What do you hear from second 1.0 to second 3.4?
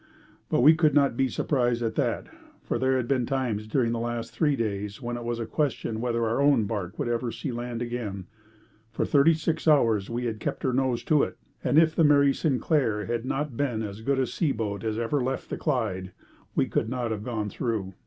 be surprised at that, for there had been